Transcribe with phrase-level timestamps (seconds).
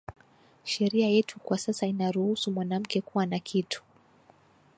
[0.63, 3.83] Sheria yetu kwa sasa inaruusu mwanamuke kuwa na kitu